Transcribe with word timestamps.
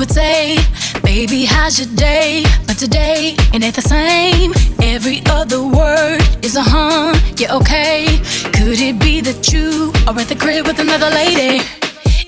would 0.00 0.10
say, 0.10 0.56
Baby, 1.02 1.44
how's 1.44 1.78
your 1.78 1.94
day? 1.94 2.42
But 2.66 2.78
today, 2.78 3.34
it 3.52 3.62
ain't 3.62 3.74
the 3.74 3.82
same. 3.82 4.52
Every 4.82 5.20
other 5.26 5.62
word 5.62 6.22
is 6.42 6.56
a 6.56 6.62
huh, 6.62 7.12
yeah, 7.36 7.54
okay. 7.56 8.06
Could 8.56 8.80
it 8.80 8.98
be 8.98 9.20
that 9.20 9.52
you 9.52 9.92
are 10.08 10.18
at 10.18 10.28
the 10.28 10.36
crib 10.36 10.66
with 10.66 10.78
another 10.78 11.10
lady? 11.10 11.60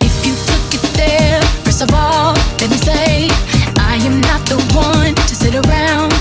If 0.06 0.14
you 0.26 0.34
took 0.50 0.66
it 0.76 0.84
there, 1.00 1.40
first 1.64 1.80
of 1.80 1.94
all, 1.94 2.34
let 2.60 2.68
me 2.68 2.76
say, 2.76 3.28
I 3.80 3.96
am 4.04 4.20
not 4.20 4.46
the 4.52 4.60
one 4.76 5.14
to 5.14 5.34
sit 5.34 5.54
around 5.54 6.12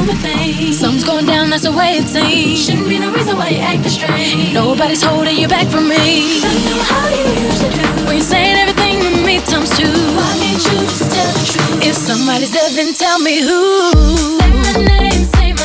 I 0.00 0.14
things. 0.18 0.78
Something's 0.78 1.04
going 1.04 1.26
down, 1.26 1.50
that's 1.50 1.64
the 1.64 1.72
way 1.72 1.98
it 1.98 2.08
seems. 2.08 2.64
Shouldn't 2.64 2.88
be 2.88 2.98
no 2.98 3.12
reason 3.12 3.36
why 3.36 3.48
you 3.50 3.58
acting 3.58 3.90
strange. 3.90 4.52
Nobody's 4.52 5.02
holding 5.02 5.36
you 5.36 5.48
back 5.48 5.68
from 5.68 5.88
me. 5.88 6.42
I 6.42 6.54
know 6.68 6.82
how 6.82 7.08
you 7.08 7.24
used 7.46 7.60
to 7.62 7.70
do. 7.70 7.86
When 8.06 8.16
you're 8.16 8.26
saying 8.26 8.56
everything 8.56 9.00
to 9.00 9.10
me 9.24 9.38
times 9.40 9.70
two. 9.76 9.86
Why 10.16 10.30
can't 10.42 10.58
you 10.66 10.78
just 10.90 11.10
tell 11.14 11.30
the 11.32 11.44
truth? 11.46 11.84
If 11.84 11.94
somebody's 11.94 12.52
there, 12.52 12.70
then 12.70 12.94
tell 12.94 13.18
me 13.18 13.40
who. 13.40 13.92
Say 14.40 14.50
my 14.50 14.72
name, 14.82 15.24
say 15.36 15.52
my 15.52 15.63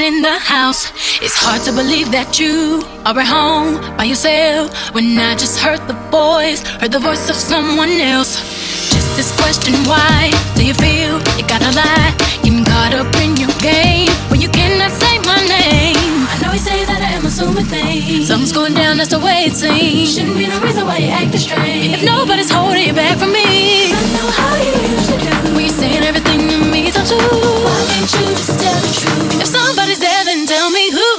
in 0.00 0.22
the 0.22 0.38
house. 0.38 0.88
It's 1.20 1.36
hard 1.36 1.60
to 1.68 1.72
believe 1.72 2.10
that 2.12 2.38
you 2.40 2.80
are 3.04 3.18
at 3.18 3.26
home 3.28 3.76
by 3.98 4.04
yourself 4.04 4.72
when 4.94 5.18
I 5.18 5.34
just 5.34 5.58
heard 5.58 5.84
the 5.86 5.98
voice, 6.08 6.64
heard 6.80 6.92
the 6.92 6.98
voice 6.98 7.28
of 7.28 7.36
someone 7.36 7.92
else. 8.00 8.40
Just 8.88 9.16
this 9.16 9.28
question, 9.36 9.74
why 9.84 10.32
do 10.56 10.64
you 10.64 10.72
feel 10.72 11.20
you 11.36 11.44
gotta 11.44 11.68
lie? 11.76 12.14
Getting 12.40 12.64
caught 12.64 12.94
up 12.94 13.12
in 13.20 13.36
your 13.36 13.52
game 13.60 14.08
when 14.30 14.40
you 14.40 14.48
cannot 14.48 14.92
say 14.92 15.18
my 15.28 15.36
name. 15.44 16.24
I 16.24 16.40
know 16.40 16.52
you 16.56 16.62
say 16.62 16.84
that 16.88 17.02
I 17.02 17.12
am 17.18 17.26
assuming 17.26 17.66
things. 17.66 18.28
Something's 18.28 18.52
going 18.52 18.72
down, 18.72 18.96
that's 18.96 19.10
the 19.10 19.20
way 19.20 19.44
it 19.44 19.52
seems. 19.52 20.14
Shouldn't 20.14 20.38
be 20.38 20.46
no 20.48 20.56
reason 20.60 20.86
why 20.86 21.04
you 21.04 21.12
acting 21.12 21.36
strange. 21.36 21.92
If 21.92 22.02
nobody's 22.04 22.50
holding 22.50 22.86
you 22.86 22.94
back 22.94 23.18
from 23.18 23.32
me, 23.32 23.92
I 23.92 24.00
know 24.16 24.28
how 24.30 24.56
you 24.56 24.72
used 24.94 25.10
to 25.12 25.18
do. 25.20 25.60
You're 25.60 25.68
saying 25.68 26.02
everything 26.02 26.61
it's 26.84 26.98
too. 27.08 27.16
Why 27.16 27.86
can't 27.90 28.12
you 28.18 28.26
just 28.34 28.58
tell 28.58 28.80
the 28.80 28.92
truth? 28.92 29.40
If 29.40 29.46
somebody's 29.46 30.00
there, 30.00 30.24
then 30.24 30.46
tell 30.46 30.70
me 30.70 30.90
who. 30.90 31.11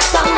Any 0.00 0.29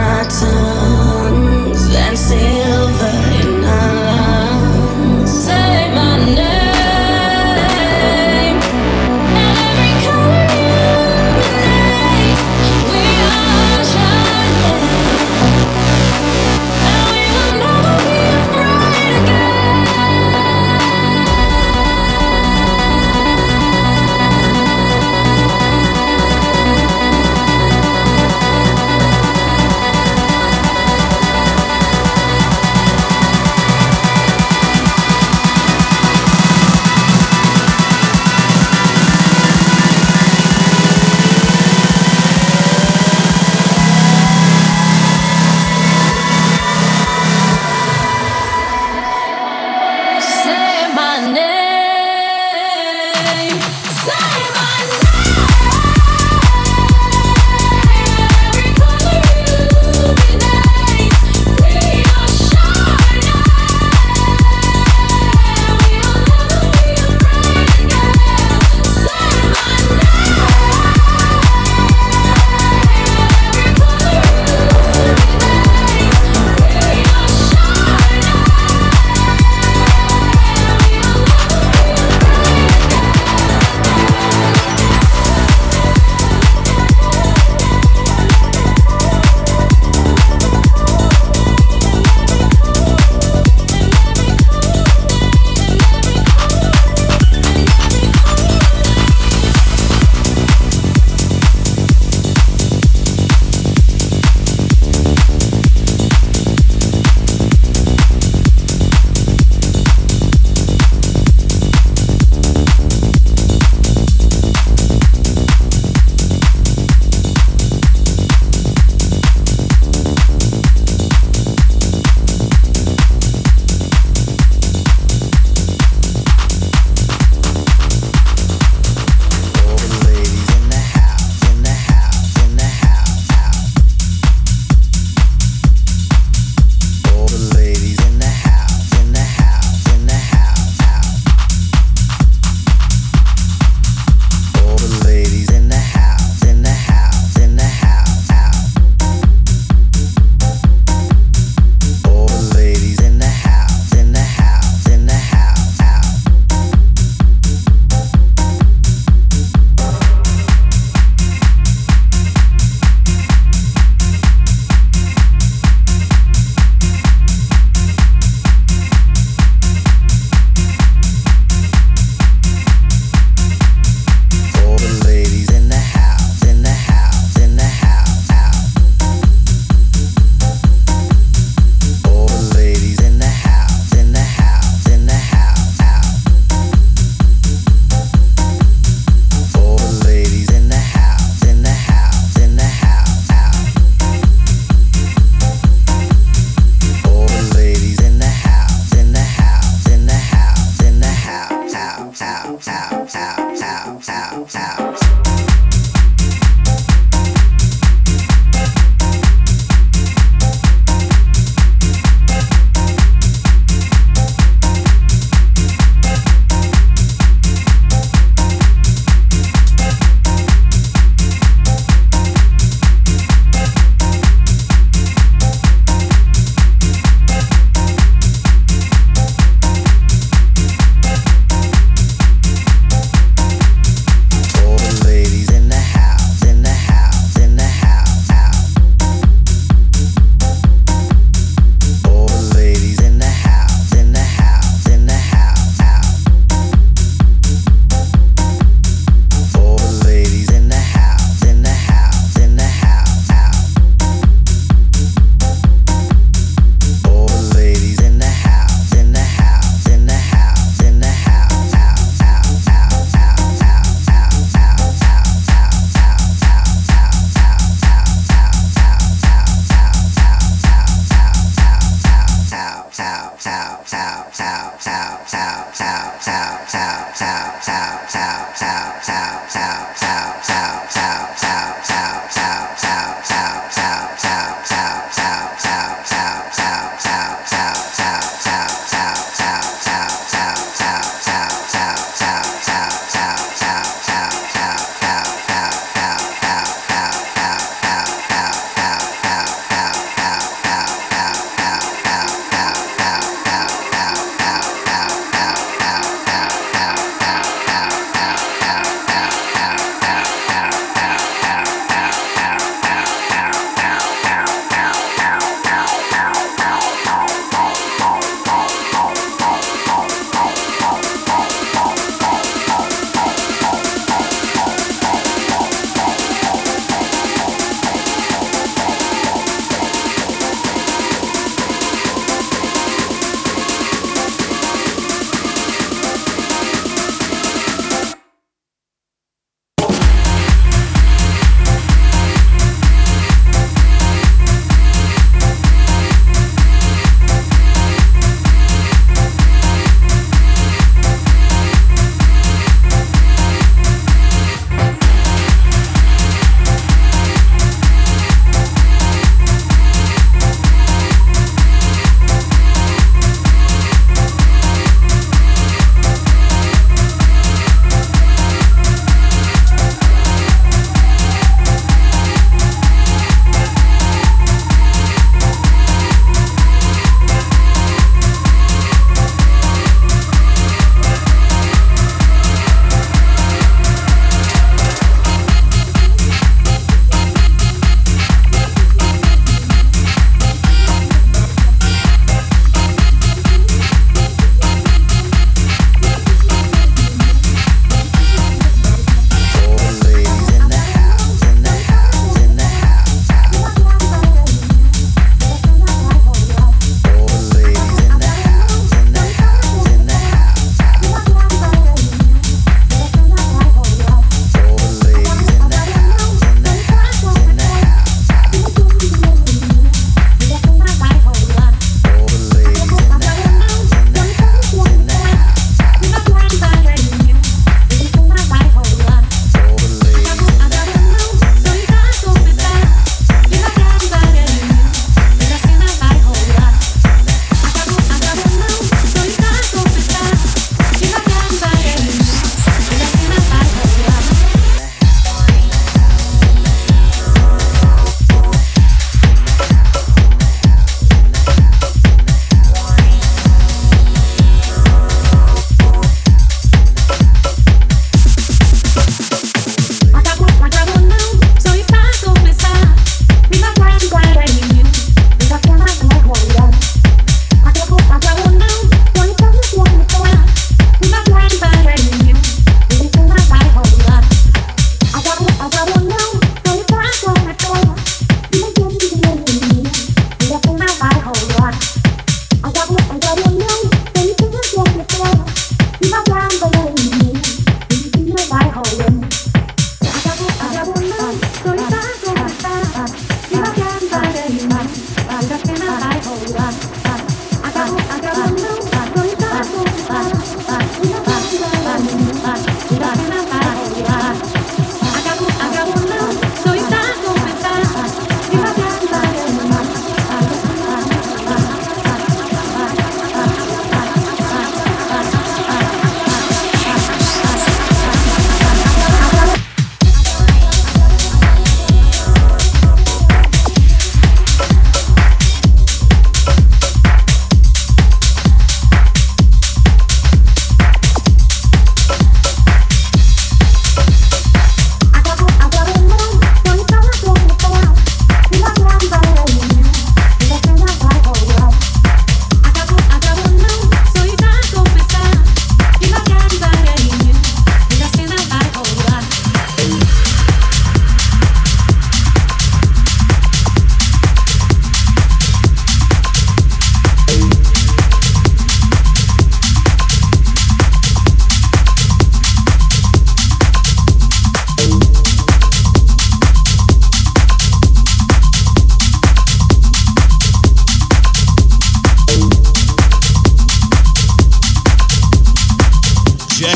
our 0.00 0.24
tongues 0.24 1.94
and 1.94 2.18
silver 2.18 2.39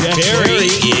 Jeff. 0.01 0.94